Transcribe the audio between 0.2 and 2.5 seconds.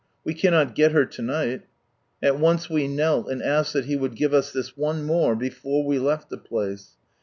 We cannot get her to night." At